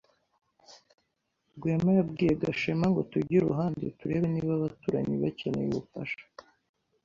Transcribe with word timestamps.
Rwema 1.55 1.89
yabwiye 1.97 2.33
Gashema 2.41 2.85
ngo 2.91 3.01
tujye 3.11 3.35
iruhande 3.39 3.85
turebe 3.99 4.27
niba 4.29 4.51
abaturanyi 4.59 5.13
bakeneye 5.23 5.67
ubufasha. 5.71 6.23